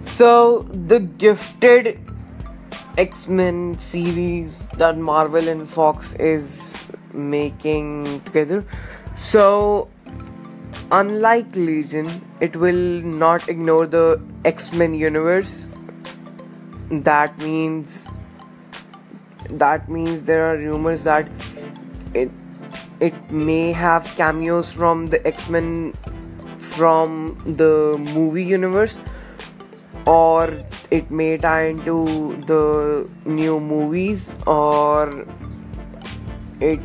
So, 0.00 0.62
the 0.88 1.00
gifted 1.00 1.98
X 2.96 3.28
Men 3.28 3.78
series 3.78 4.66
that 4.78 4.96
Marvel 4.96 5.46
and 5.46 5.68
Fox 5.68 6.14
is 6.14 6.84
making 7.12 8.22
together. 8.24 8.64
So, 9.14 9.88
unlike 10.90 11.54
Legion, 11.54 12.08
it 12.40 12.56
will 12.56 13.02
not 13.02 13.48
ignore 13.48 13.86
the 13.86 14.20
X 14.44 14.72
Men 14.72 14.94
universe. 14.94 15.68
That 16.90 17.38
means 17.38 18.08
that 19.50 19.88
means 19.88 20.22
there 20.22 20.46
are 20.46 20.56
rumors 20.56 21.04
that 21.04 21.28
it 22.14 22.30
it 23.00 23.30
may 23.30 23.72
have 23.72 24.04
cameos 24.16 24.72
from 24.72 25.06
the 25.08 25.26
X-Men 25.26 25.92
from 26.58 27.36
the 27.56 27.96
movie 28.14 28.44
universe 28.44 28.98
or 30.06 30.52
it 30.90 31.10
may 31.10 31.36
tie 31.36 31.66
into 31.66 32.36
the 32.46 33.08
new 33.24 33.60
movies 33.60 34.34
or 34.46 35.26
it 36.60 36.80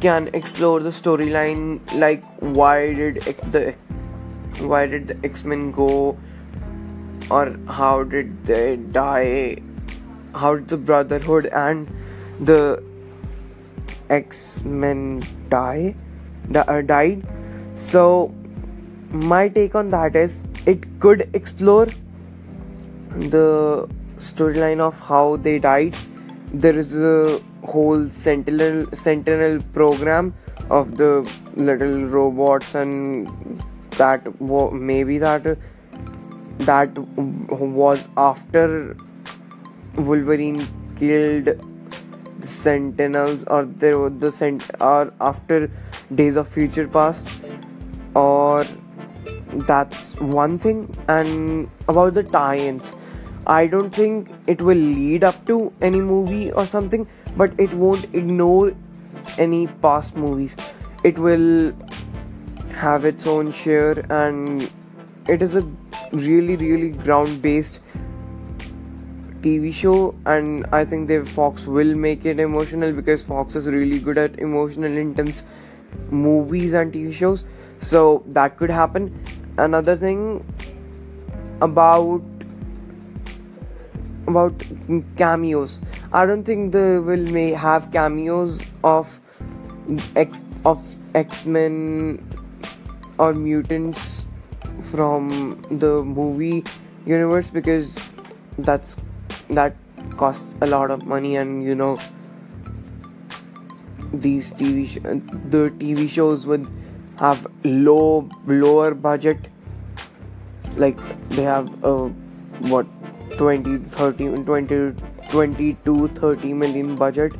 can 0.00 0.28
explore 0.32 0.80
the 0.80 0.90
storyline 0.90 1.80
like 1.94 2.22
why 2.40 2.92
did 2.92 3.16
the 3.52 3.74
why 4.60 4.86
did 4.86 5.08
the 5.08 5.16
X-Men 5.24 5.72
go? 5.72 6.16
Or 7.30 7.56
how 7.66 8.02
did 8.02 8.44
they 8.44 8.76
die? 8.76 9.58
How 10.34 10.56
did 10.56 10.68
the 10.68 10.76
brotherhood 10.76 11.46
and 11.46 11.88
the 12.40 12.82
X-Men 14.10 15.22
die? 15.48 15.94
Uh, 16.54 16.82
died? 16.82 17.26
So 17.74 18.34
my 19.12 19.48
take 19.48 19.74
on 19.74 19.90
that 19.90 20.16
is 20.16 20.46
it 20.66 20.84
could 21.00 21.28
explore 21.34 21.86
the 23.10 23.88
storyline 24.18 24.80
of 24.80 24.98
how 25.00 25.36
they 25.36 25.58
died. 25.58 25.94
There 26.52 26.78
is 26.78 26.94
a 26.94 27.40
whole 27.64 28.08
sentinel 28.08 28.86
sentinel 28.92 29.62
program 29.72 30.34
of 30.70 30.96
the 30.96 31.30
little 31.54 32.04
robots 32.06 32.74
and 32.74 33.62
that 33.92 34.40
maybe 34.72 35.18
that 35.18 35.56
that 36.60 36.96
was 36.96 38.08
after 38.16 38.96
Wolverine 39.96 40.66
killed 40.96 41.44
the 42.38 42.46
Sentinels 42.46 43.44
or 43.44 43.64
there 43.64 44.08
the 44.10 44.30
cent 44.32 44.68
or 44.80 45.12
after 45.20 45.70
Days 46.14 46.36
of 46.36 46.48
Future 46.48 46.88
Past 46.88 47.28
or 48.14 48.64
that's 49.52 50.14
one 50.16 50.58
thing 50.58 50.96
and 51.08 51.68
about 51.88 52.14
the 52.14 52.22
tie-ins 52.22 52.94
I 53.46 53.66
don't 53.66 53.90
think 53.90 54.30
it 54.46 54.62
will 54.62 54.76
lead 54.76 55.24
up 55.24 55.44
to 55.46 55.72
any 55.80 56.00
movie 56.00 56.52
or 56.52 56.66
something 56.66 57.06
but 57.36 57.58
it 57.58 57.72
won't 57.72 58.04
ignore 58.14 58.72
any 59.38 59.66
past 59.66 60.16
movies 60.16 60.56
it 61.04 61.18
will 61.18 61.72
have 62.74 63.04
its 63.04 63.26
own 63.26 63.52
share 63.52 64.04
and 64.10 64.70
it 65.28 65.42
is 65.42 65.54
a 65.54 65.62
really 66.12 66.56
really 66.56 66.90
ground 66.90 67.42
based 67.42 67.80
TV 69.42 69.72
show, 69.74 70.14
and 70.24 70.64
I 70.72 70.84
think 70.84 71.08
the 71.08 71.24
Fox 71.24 71.66
will 71.66 71.94
make 71.96 72.24
it 72.24 72.38
emotional 72.38 72.92
because 72.92 73.24
Fox 73.24 73.56
is 73.56 73.66
really 73.68 73.98
good 73.98 74.16
at 74.16 74.38
emotional, 74.38 74.92
intense 74.92 75.42
movies 76.10 76.74
and 76.74 76.92
TV 76.92 77.12
shows. 77.12 77.44
So 77.80 78.22
that 78.28 78.56
could 78.56 78.70
happen. 78.70 79.12
Another 79.58 79.96
thing 79.96 80.44
about 81.60 82.22
about 84.26 84.64
cameos. 85.16 85.82
I 86.12 86.26
don't 86.26 86.44
think 86.44 86.72
they 86.72 86.98
will 86.98 87.26
may 87.32 87.50
have 87.50 87.90
cameos 87.92 88.60
of 88.82 89.20
X 90.16 90.44
of 90.64 90.80
X 91.14 91.44
Men 91.44 92.24
or 93.18 93.34
mutants 93.34 94.24
from 94.90 95.60
the 95.70 96.02
movie 96.02 96.64
universe 97.04 97.50
because 97.50 97.98
that's 98.58 98.96
that 99.50 99.76
costs 100.16 100.56
a 100.60 100.66
lot 100.66 100.90
of 100.90 101.04
money 101.06 101.36
and 101.36 101.64
you 101.64 101.74
know 101.74 101.98
these 104.12 104.52
TV 104.54 104.88
sh- 104.88 105.02
the 105.50 105.70
TV 105.82 106.08
shows 106.08 106.46
would 106.46 106.68
have 107.22 107.46
low 107.64 108.28
lower 108.46 108.94
budget 109.06 109.48
like 110.84 110.98
they 111.36 111.46
have 111.48 111.70
a 111.92 111.94
what 112.74 112.86
20 113.36 113.78
30 113.96 114.28
20 114.50 114.94
20 115.30 115.76
to 115.84 115.96
30 116.08 116.52
million 116.64 116.94
budget 116.96 117.32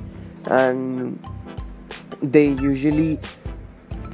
and 0.47 1.19
they 2.23 2.47
usually 2.49 3.19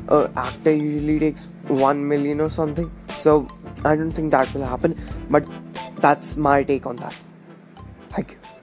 uh, 0.09 0.27
actor 0.37 0.75
usually 0.75 1.19
takes 1.19 1.47
1 1.69 2.09
million 2.13 2.41
or 2.41 2.51
something 2.59 2.91
so 3.25 3.39
i 3.85 3.95
don't 3.95 4.13
think 4.13 4.31
that 4.39 4.53
will 4.55 4.69
happen 4.75 5.01
but 5.31 5.57
that's 6.07 6.37
my 6.49 6.63
take 6.63 6.87
on 6.87 6.97
that 6.97 7.25
Thank 8.11 8.33
you. 8.33 8.58